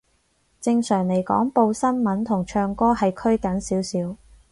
[0.59, 4.15] 正常嚟講，報新聞同唱歌係拘謹少少